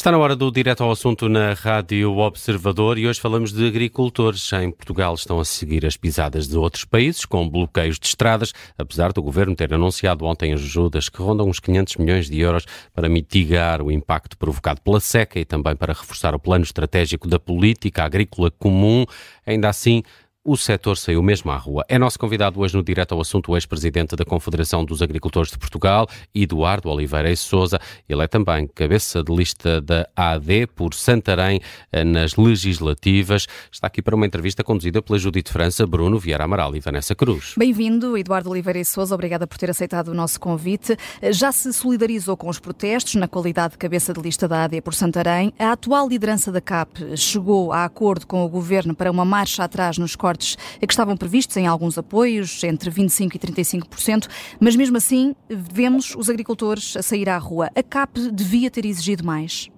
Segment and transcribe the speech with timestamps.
[0.00, 4.50] Está na hora do direto ao assunto na Rádio Observador e hoje falamos de agricultores.
[4.54, 9.12] Em Portugal estão a seguir as pisadas de outros países com bloqueios de estradas, apesar
[9.12, 13.82] do governo ter anunciado ontem ajudas que rondam uns 500 milhões de euros para mitigar
[13.82, 18.50] o impacto provocado pela seca e também para reforçar o plano estratégico da política agrícola
[18.50, 19.04] comum.
[19.46, 20.02] Ainda assim,
[20.42, 21.84] o setor saiu mesmo à rua.
[21.86, 25.58] É nosso convidado hoje no Direto ao Assunto o ex-presidente da Confederação dos Agricultores de
[25.58, 27.78] Portugal, Eduardo Oliveira e Souza.
[28.08, 31.60] Ele é também cabeça de lista da AD por Santarém
[31.92, 33.46] eh, nas legislativas.
[33.70, 37.54] Está aqui para uma entrevista conduzida pela Judite França, Bruno Vieira Amaral e Vanessa Cruz.
[37.58, 39.14] Bem-vindo, Eduardo Oliveira e Souza.
[39.14, 40.96] Obrigada por ter aceitado o nosso convite.
[41.32, 44.94] Já se solidarizou com os protestos na qualidade de cabeça de lista da AD por
[44.94, 45.52] Santarém.
[45.58, 49.98] A atual liderança da CAP chegou a acordo com o governo para uma marcha atrás
[49.98, 54.28] nos cortes cortes que estavam previstos em alguns apoios, entre 25% e 35%,
[54.60, 57.68] mas mesmo assim vemos os agricultores a sair à rua.
[57.76, 59.68] A CAP devia ter exigido mais.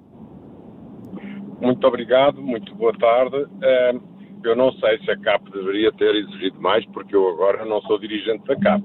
[1.61, 3.47] Muito obrigado, muito boa tarde.
[4.45, 7.99] Eu não sei se a CAP deveria ter exigido mais, porque eu agora não sou
[7.99, 8.85] dirigente da CAP.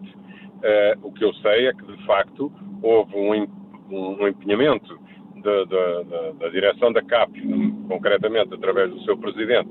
[1.02, 2.52] O que eu sei é que, de facto,
[2.82, 5.00] houve um, empenhamento
[5.44, 7.42] da, da, da, direção da CAP,
[7.88, 9.70] concretamente através do seu presidente,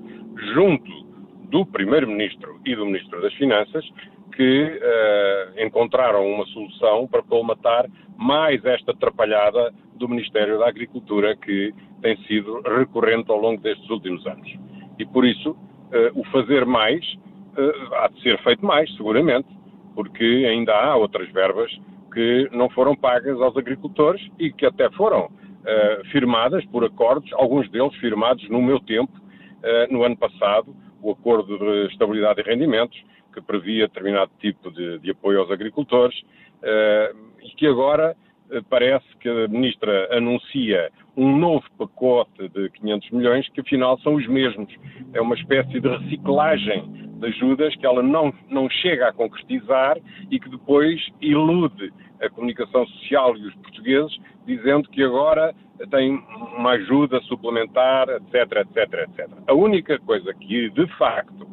[0.55, 1.06] junto
[1.51, 3.85] do Primeiro-Ministro e do Ministro das Finanças,
[4.37, 11.73] que uh, encontraram uma solução para colmatar mais esta atrapalhada do Ministério da Agricultura que
[12.03, 14.55] tem sido recorrente ao longo destes últimos anos.
[14.99, 17.03] E por isso, uh, o fazer mais
[17.57, 19.49] uh, há de ser feito mais, seguramente,
[19.95, 21.73] porque ainda há outras verbas
[22.13, 25.31] que não foram pagas aos agricultores e que até foram
[26.13, 29.13] firmadas por acordos, alguns deles firmados no meu tempo,
[29.91, 30.73] no ano passado,
[31.07, 33.01] o Acordo de Estabilidade e Rendimentos,
[33.33, 36.19] que previa determinado tipo de, de apoio aos agricultores,
[36.63, 38.17] uh, e que agora
[38.69, 44.27] parece que a Ministra anuncia um novo pacote de 500 milhões, que afinal são os
[44.27, 44.73] mesmos.
[45.13, 49.97] É uma espécie de reciclagem de ajudas que ela não, não chega a concretizar
[50.31, 55.55] e que depois ilude a comunicação social e os portugueses, dizendo que agora
[55.91, 56.23] tem
[56.57, 59.29] uma ajuda suplementar, etc, etc, etc.
[59.47, 61.47] A única coisa que, de facto,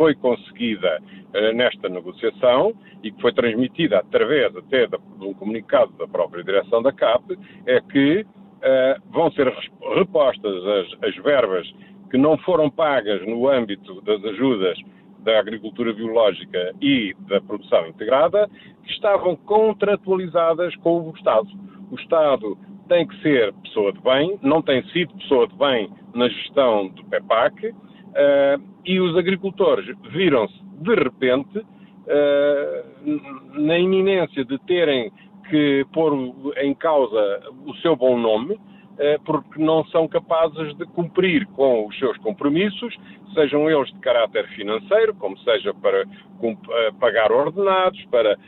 [0.00, 2.72] foi conseguida uh, nesta negociação
[3.02, 7.82] e que foi transmitida através até de um comunicado da própria direção da CAP é
[7.82, 9.52] que uh, vão ser
[9.94, 11.70] repostas as, as verbas
[12.10, 14.78] que não foram pagas no âmbito das ajudas
[15.18, 18.48] da agricultura biológica e da produção integrada,
[18.82, 21.46] que estavam contratualizadas com o Estado.
[21.90, 22.56] O Estado
[22.88, 27.04] tem que ser pessoa de bem, não tem sido pessoa de bem na gestão do
[27.04, 35.10] PEPAC, uh, e os agricultores viram-se, de repente, uh, na iminência de terem
[35.48, 36.14] que pôr
[36.58, 38.56] em causa o seu bom nome,
[39.00, 42.94] eh, porque não são capazes de cumprir com os seus compromissos,
[43.34, 48.38] sejam eles de caráter financeiro, como seja para eh, pagar ordenados, para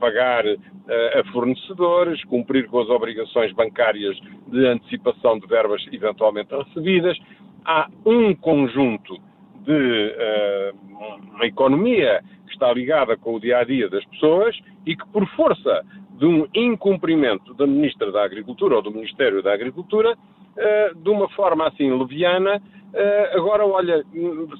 [0.00, 7.16] pagar a fornecedores, cumprir com as obrigações bancárias de antecipação de verbas eventualmente recebidas.
[7.64, 9.16] Há um conjunto
[9.64, 14.96] de uh, uma economia que está ligada com o dia a dia das pessoas e
[14.96, 15.84] que, por força
[16.18, 21.28] de um incumprimento da Ministra da Agricultura ou do Ministério da Agricultura, uh, de uma
[21.30, 24.04] forma assim leviana, uh, agora olha,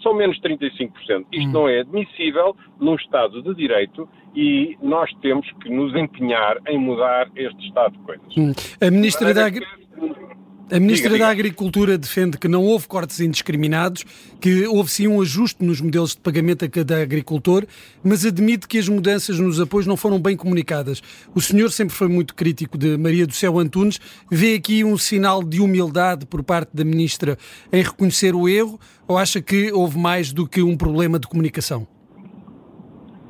[0.03, 0.91] são menos 35%.
[1.33, 1.53] Isto hum.
[1.53, 7.29] não é admissível num Estado de Direito e nós temos que nos empenhar em mudar
[7.35, 8.37] este estado de coisas.
[8.37, 8.53] Hum.
[8.81, 10.29] A Ministra da Agricultura.
[10.71, 11.25] A Ministra diga, diga.
[11.25, 14.05] da Agricultura defende que não houve cortes indiscriminados,
[14.39, 17.65] que houve sim um ajuste nos modelos de pagamento a cada agricultor,
[18.05, 21.01] mas admite que as mudanças nos apoios não foram bem comunicadas.
[21.35, 23.99] O senhor sempre foi muito crítico de Maria do Céu Antunes.
[24.31, 27.39] Vê aqui um sinal de humildade por parte da Ministra
[27.73, 31.89] em reconhecer o erro ou acha que houve mais do que um problema de comunicação?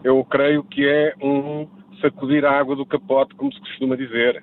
[0.03, 1.69] Eu creio que é um
[2.01, 4.43] sacudir a água do capote, como se costuma dizer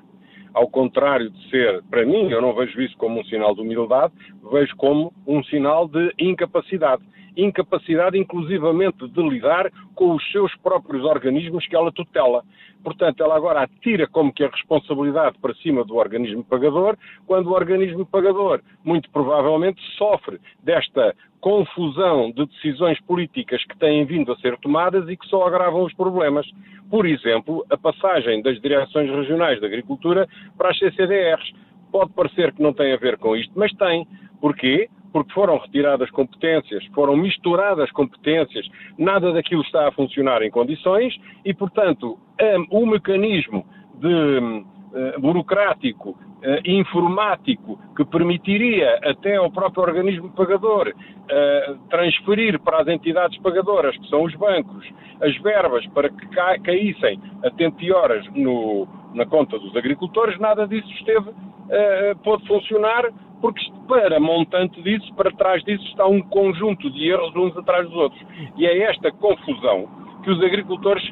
[0.56, 4.14] ao contrário de ser, para mim, eu não vejo isso como um sinal de humildade,
[4.50, 7.04] vejo como um sinal de incapacidade.
[7.38, 12.44] Incapacidade, inclusivamente, de lidar com os seus próprios organismos que ela tutela.
[12.84, 16.96] Portanto, ela agora atira como que a responsabilidade para cima do organismo pagador,
[17.26, 21.16] quando o organismo pagador, muito provavelmente, sofre desta
[21.46, 25.94] confusão de decisões políticas que têm vindo a ser tomadas e que só agravam os
[25.94, 26.46] problemas.
[26.90, 30.28] Por exemplo, a passagem das direções regionais de agricultura
[30.58, 31.54] para as CCDRs.
[31.92, 34.08] Pode parecer que não tem a ver com isto, mas tem.
[34.42, 34.90] Porquê?
[35.16, 38.68] Porque foram retiradas competências, foram misturadas competências,
[38.98, 41.16] nada daquilo está a funcionar em condições
[41.46, 42.20] e, portanto,
[42.70, 43.66] o mecanismo
[43.98, 46.18] de uh, burocrático, uh,
[46.66, 54.10] informático, que permitiria até ao próprio organismo pagador uh, transferir para as entidades pagadoras, que
[54.10, 54.86] são os bancos,
[55.22, 57.78] as verbas para que ca caíssem a tempo
[58.36, 61.32] no, na conta dos agricultores, nada disso esteve,
[62.22, 63.06] pôde funcionar,
[63.42, 67.96] porque para montante disso, para trás disso, está um conjunto de erros uns atrás dos
[67.96, 68.22] outros.
[68.58, 69.88] E é esta confusão
[70.24, 71.04] que os agricultores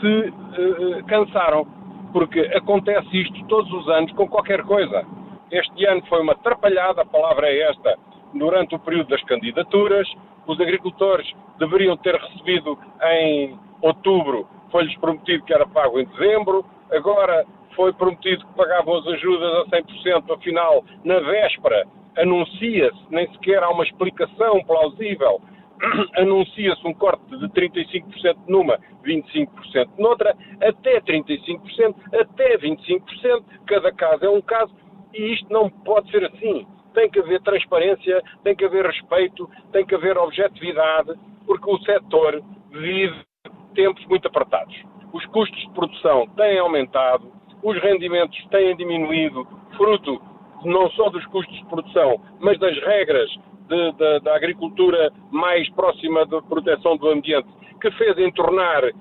[0.00, 1.66] se uh, cansaram,
[2.12, 5.06] porque acontece isto todos os anos com qualquer coisa.
[5.50, 7.96] Este ano foi uma atrapalhada, a palavra é esta,
[8.34, 10.08] durante o período das candidaturas.
[10.46, 17.46] Os agricultores deveriam ter recebido em outubro, foi-lhes prometido que era pago em dezembro, agora
[17.78, 21.86] foi prometido que pagavam as ajudas a 100%, afinal, na véspera,
[22.18, 25.40] anuncia-se, nem sequer há uma explicação plausível
[26.18, 34.28] anuncia-se um corte de 35% numa, 25% noutra, até 35%, até 25%, cada caso é
[34.28, 34.74] um caso,
[35.14, 36.66] e isto não pode ser assim.
[36.94, 41.12] Tem que haver transparência, tem que haver respeito, tem que haver objetividade,
[41.46, 42.42] porque o setor
[42.72, 43.22] vive
[43.72, 44.74] tempos muito apertados.
[45.12, 49.46] Os custos de produção têm aumentado, os rendimentos têm diminuído,
[49.76, 50.20] fruto
[50.64, 53.30] não só dos custos de produção, mas das regras
[53.68, 57.48] de, de, da agricultura mais próxima da proteção do ambiente,
[57.80, 58.92] que fez entornar uh,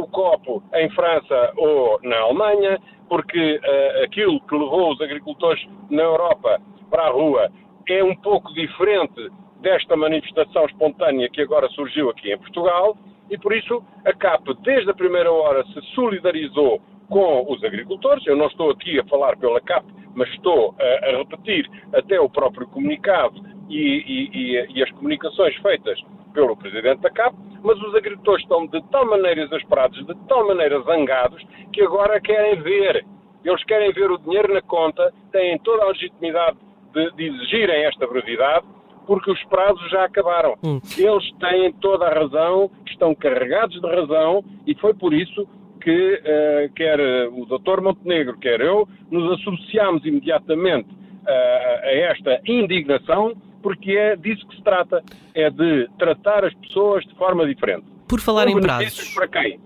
[0.00, 2.78] o copo em França ou na Alemanha,
[3.08, 6.60] porque uh, aquilo que levou os agricultores na Europa
[6.90, 7.50] para a rua
[7.88, 9.30] é um pouco diferente
[9.62, 12.96] desta manifestação espontânea que agora surgiu aqui em Portugal,
[13.30, 18.26] e por isso a CAP, desde a primeira hora, se solidarizou com os agricultores.
[18.26, 22.28] Eu não estou aqui a falar pela CAP, mas estou a, a repetir até o
[22.28, 25.98] próprio comunicado e, e, e, as comunicações feitas
[26.32, 30.80] pelo Presidente da CAP, mas os agricultores estão de tal maneira exasperados, de tal maneira
[30.82, 33.04] zangados, que agora querem ver.
[33.44, 36.56] Eles querem ver o dinheiro na conta, têm toda a legitimidade
[36.92, 38.66] de, de exigirem esta brevidade,
[39.06, 40.54] porque os prazos já acabaram.
[40.62, 40.80] Hum.
[40.96, 45.48] Eles têm toda a razão, estão carregados de razão, e foi por isso
[45.78, 47.80] que uh, quer o Dr.
[47.80, 54.62] Montenegro, quer eu, nos associamos imediatamente uh, a esta indignação porque é disso que se
[54.62, 55.02] trata,
[55.34, 57.84] é de tratar as pessoas de forma diferente.
[58.08, 59.14] Por falar em prazos.
[59.14, 59.60] Para quem?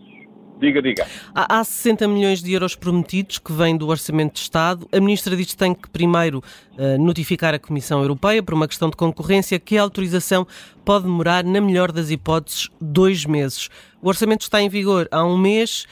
[0.62, 1.05] Diga, diga.
[1.35, 4.87] Há, há 60 milhões de euros prometidos que vêm do Orçamento de Estado.
[4.93, 8.88] A Ministra diz que tem que primeiro uh, notificar a Comissão Europeia por uma questão
[8.88, 10.47] de concorrência que a autorização
[10.85, 13.69] pode demorar, na melhor das hipóteses, dois meses.
[14.00, 15.85] O Orçamento está em vigor há um mês.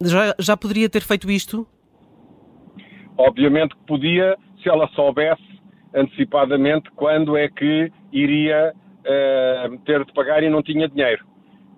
[0.00, 1.66] já, já poderia ter feito isto?
[3.18, 5.42] Obviamente que podia, se ela soubesse
[5.94, 11.26] antecipadamente quando é que iria uh, ter de pagar e não tinha dinheiro.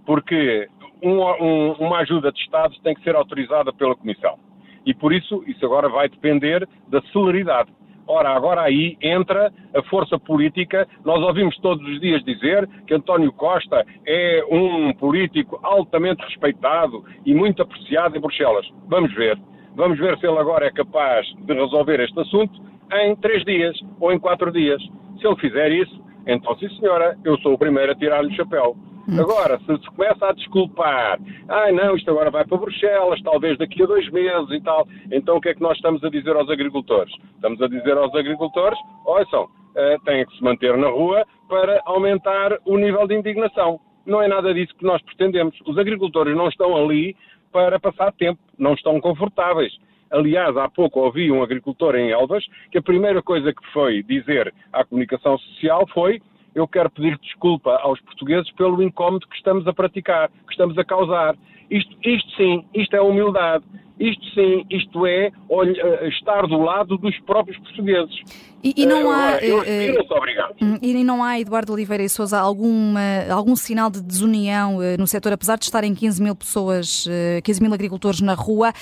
[0.07, 0.69] Porque
[1.05, 4.39] um, um, uma ajuda de Estado tem que ser autorizada pela Comissão.
[4.87, 7.71] E por isso, isso agora vai depender da celeridade.
[8.07, 10.87] Ora, agora aí entra a força política.
[11.05, 17.35] Nós ouvimos todos os dias dizer que António Costa é um político altamente respeitado e
[17.35, 18.67] muito apreciado em Bruxelas.
[18.89, 19.39] Vamos ver.
[19.75, 22.61] Vamos ver se ele agora é capaz de resolver este assunto
[22.93, 24.83] em três dias ou em quatro dias.
[25.19, 28.77] Se ele fizer isso, então, sim senhora, eu sou o primeiro a tirar-lhe o chapéu.
[29.09, 29.21] Hum.
[29.21, 31.19] Agora, se se começa a desculpar,
[31.49, 34.87] ai ah, não, isto agora vai para Bruxelas, talvez daqui a dois meses e tal,
[35.13, 37.13] então o que é que nós estamos a dizer aos agricultores?
[37.35, 42.59] Estamos a dizer aos agricultores, ouçam, uh, têm que se manter na rua para aumentar
[42.65, 43.79] o nível de indignação.
[44.07, 45.57] Não é nada disso que nós pretendemos.
[45.67, 47.17] Os agricultores não estão ali
[47.53, 49.73] para passar tempo, não estão confortáveis.
[50.11, 54.53] Aliás, há pouco ouvi um agricultor em Elvas que a primeira coisa que foi dizer
[54.73, 56.21] à comunicação social foi
[56.55, 60.85] eu quero pedir desculpa aos portugueses pelo incómodo que estamos a praticar, que estamos a
[60.85, 61.37] causar.
[61.71, 63.65] Isto, isto sim, isto é humildade.
[63.99, 68.23] Isto sim, isto é olha, estar do lado dos próprios portugueses.
[68.65, 69.33] E, e não há.
[69.33, 74.97] Uh, uh, e não há, Eduardo Oliveira e Souza, alguma, algum sinal de desunião uh,
[74.99, 77.07] no setor, apesar de estarem 15 mil pessoas,
[77.43, 78.73] 15 mil agricultores na rua.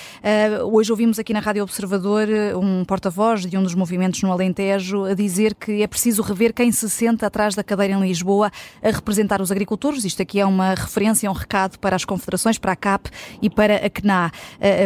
[0.71, 5.15] hoje ouvimos aqui na Rádio Observador um porta-voz de um dos movimentos no Alentejo a
[5.15, 9.41] dizer que é preciso rever quem se senta atrás da cadeira em Lisboa a representar
[9.41, 10.05] os agricultores.
[10.05, 13.11] Isto aqui é uma referência, um recado para as confederações, para a CAP
[13.41, 14.31] e para a CNA.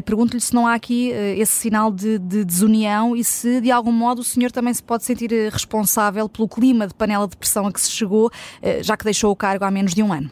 [0.07, 4.21] Pergunto-lhe se não há aqui esse sinal de, de desunião e se de algum modo
[4.21, 7.73] o senhor também se pode sentir eh, responsável pelo clima de panela de pressão a
[7.73, 8.31] que se chegou,
[8.63, 10.31] eh, já que deixou o cargo há menos de um ano?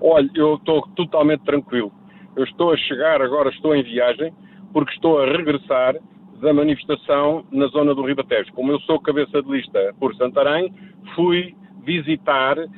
[0.00, 1.92] Olha, eu estou totalmente tranquilo.
[2.36, 4.32] Eu estou a chegar agora, estou em viagem,
[4.72, 5.94] porque estou a regressar
[6.40, 8.52] da manifestação na zona do Ribatejo.
[8.52, 10.72] Como eu sou cabeça de lista por Santarém,
[11.14, 11.54] fui
[11.84, 12.68] visitar uh,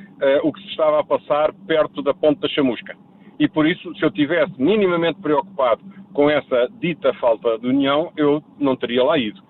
[0.43, 2.95] o que se estava a passar perto da Ponte da Chamusca.
[3.39, 5.81] E por isso, se eu tivesse minimamente preocupado
[6.13, 9.41] com essa dita falta de união, eu não teria lá ido.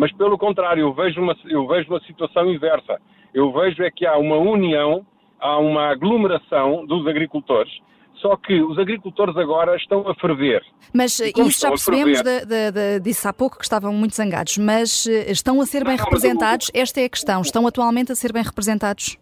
[0.00, 2.98] Mas pelo contrário, eu vejo uma, eu vejo uma situação inversa.
[3.34, 5.04] Eu vejo é que há uma união,
[5.38, 7.70] há uma aglomeração dos agricultores
[8.14, 10.62] só que os agricultores agora estão a ferver.
[10.94, 15.06] Mas isso já percebemos, de, de, de, disse há pouco que estavam muito zangados, mas
[15.06, 16.70] eh, estão a ser bem não, representados?
[16.74, 16.82] Eu...
[16.82, 17.40] Esta é a questão.
[17.40, 19.16] Estão atualmente a ser bem representados?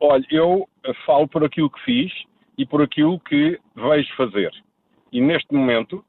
[0.00, 0.66] Olha, eu
[1.04, 2.10] falo por aquilo que fiz
[2.56, 4.50] e por aquilo que vejo fazer.
[5.12, 6.02] E neste momento,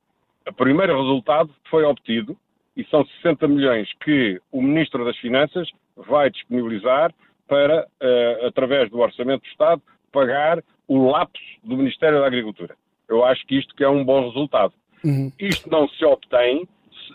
[0.48, 2.38] o primeiro resultado foi obtido
[2.78, 7.12] e são 60 milhões que o Ministro das Finanças vai disponibilizar
[7.48, 9.82] para, uh, através do Orçamento do Estado,
[10.12, 12.76] pagar o lapso do Ministério da Agricultura.
[13.10, 14.74] Eu acho que isto que é um bom resultado.
[15.04, 15.32] Uhum.
[15.40, 16.68] Isto não se obtém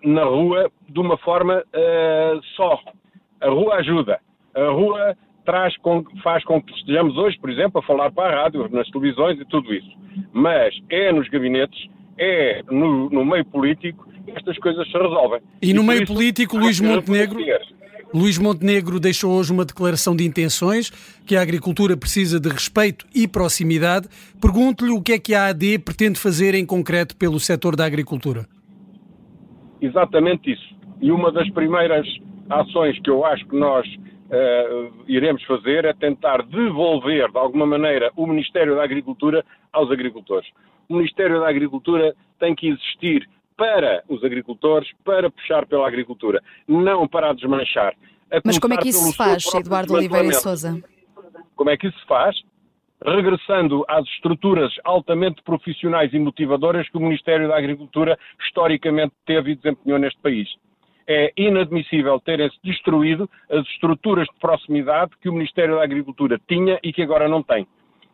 [0.03, 2.81] na rua de uma forma uh, só.
[3.41, 4.21] A rua ajuda.
[4.55, 8.43] A rua traz com, faz com que estejamos hoje, por exemplo, a falar para a
[8.43, 9.91] rádio, nas televisões e tudo isso.
[10.33, 11.89] Mas é nos gabinetes,
[12.19, 15.41] é no, no meio político, estas coisas se resolvem.
[15.61, 17.39] E, e no meio político, Luís Montenegro,
[18.15, 20.91] Luís Montenegro deixou hoje uma declaração de intenções
[21.27, 24.07] que a agricultura precisa de respeito e proximidade.
[24.41, 28.47] Pergunto-lhe o que é que a AD pretende fazer em concreto pelo setor da agricultura.
[29.81, 30.75] Exatamente isso.
[31.01, 32.07] E uma das primeiras
[32.51, 38.13] ações que eu acho que nós uh, iremos fazer é tentar devolver, de alguma maneira,
[38.15, 40.49] o Ministério da Agricultura aos agricultores.
[40.87, 43.27] O Ministério da Agricultura tem que existir
[43.63, 47.95] para os agricultores, para puxar pela agricultura, não para a desmanchar.
[48.29, 50.83] A Mas como é que isso se faz, Eduardo Oliveira e Souza?
[51.55, 52.35] Como é que isso se faz?
[53.07, 59.55] Regressando às estruturas altamente profissionais e motivadoras que o Ministério da Agricultura historicamente teve e
[59.55, 60.49] desempenhou neste país.
[61.07, 66.93] É inadmissível terem-se destruído as estruturas de proximidade que o Ministério da Agricultura tinha e
[66.93, 67.65] que agora não tem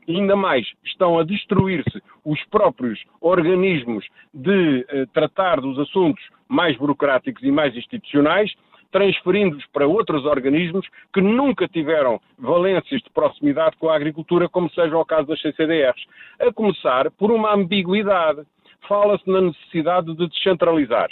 [0.09, 7.43] ainda mais estão a destruir-se os próprios organismos de eh, tratar dos assuntos mais burocráticos
[7.43, 8.53] e mais institucionais,
[8.91, 14.97] transferindo-os para outros organismos que nunca tiveram valências de proximidade com a agricultura, como seja
[14.97, 16.03] o caso das CCDRs.
[16.41, 18.43] A começar por uma ambiguidade.
[18.89, 21.11] Fala-se na necessidade de descentralizar.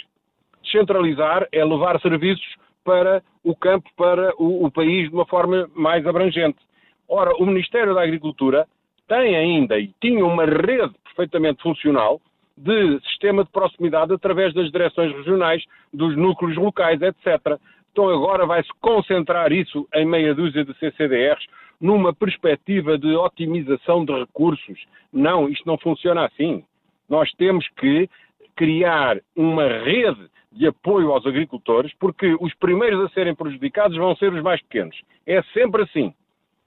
[0.63, 6.07] Descentralizar é levar serviços para o campo, para o, o país de uma forma mais
[6.07, 6.57] abrangente.
[7.07, 8.65] Ora, o Ministério da Agricultura
[9.07, 12.21] tem ainda e tinha uma rede perfeitamente funcional
[12.57, 17.59] de sistema de proximidade através das direções regionais, dos núcleos locais, etc.
[17.91, 21.45] Então agora vai-se concentrar isso em meia dúzia de CCDRs
[21.79, 24.79] numa perspectiva de otimização de recursos.
[25.13, 26.63] Não, isto não funciona assim.
[27.07, 28.09] Nós temos que
[28.55, 34.33] criar uma rede de apoio aos agricultores, porque os primeiros a serem prejudicados vão ser
[34.33, 34.99] os mais pequenos.
[35.25, 36.13] É sempre assim.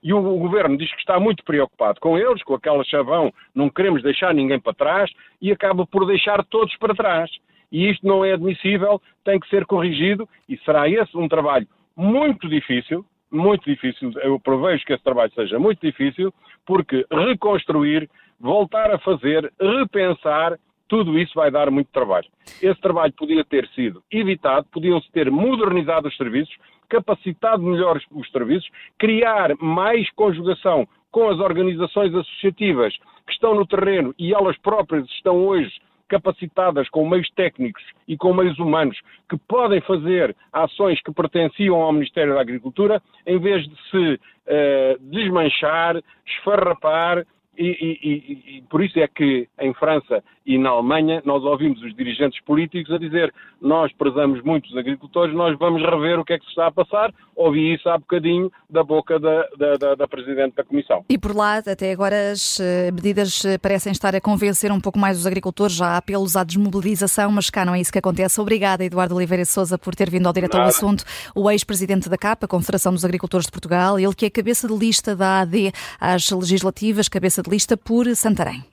[0.02, 4.02] E o, governo diz que está muito preocupado com eles, com aquela chavão, não queremos
[4.02, 7.30] deixar ninguém para trás, e acaba por deixar todos para trás.
[7.71, 12.49] E isto não é admissível, tem que ser corrigido, e será esse um trabalho muito
[12.49, 16.33] difícil, muito difícil, eu prevejo que esse trabalho seja muito difícil,
[16.66, 18.09] porque reconstruir,
[18.40, 22.26] voltar a fazer, repensar, tudo isso vai dar muito trabalho.
[22.61, 26.54] Esse trabalho podia ter sido evitado, podiam-se ter modernizado os serviços,
[26.90, 28.68] capacitado melhor os serviços,
[28.99, 32.94] criar mais conjugação com as organizações associativas
[33.26, 35.73] que estão no terreno e elas próprias estão hoje
[36.09, 41.92] capacitadas com meios técnicos e com meios humanos que podem fazer ações que pertenciam ao
[41.92, 47.25] Ministério da Agricultura, em vez de se uh, desmanchar, esfarrapar
[47.57, 51.95] e, e, e, por isso é que em França e na Alemanha nós ouvimos os
[51.95, 56.38] dirigentes políticos a dizer nós prezamos muito os agricultores, nós vamos rever o que é
[56.38, 57.12] que se está a passar.
[57.37, 61.04] Ouvi isso há bocadinho da boca da, da, da, da Presidente da Comissão.
[61.09, 64.99] E por lá, até agora, as eh, medidas eh, parecem estar a convencer um pouco
[64.99, 68.40] mais os agricultores, já há apelos à desmobilização, mas cá não é isso que acontece.
[68.40, 71.04] Obrigada, Eduardo Oliveira Souza, por ter vindo ao direto ao assunto.
[71.35, 74.75] O ex-presidente da CAP, a Confederação dos Agricultores de Portugal, ele que é cabeça de
[74.75, 78.64] lista da AD às legislativas, cabeça de Lista por Santarém.